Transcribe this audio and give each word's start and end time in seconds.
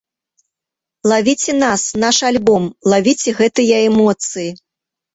Лавіце 1.11 1.51
нас, 1.65 1.81
наш 2.05 2.23
альбом, 2.33 2.65
лавіце 2.95 3.39
гэтыя 3.45 3.75
эмоцыі! 3.95 4.51